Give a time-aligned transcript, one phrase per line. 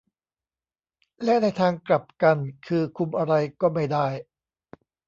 [1.23, 4.07] และในทางกลับกันคือคุมอะไรก็ไม่ได้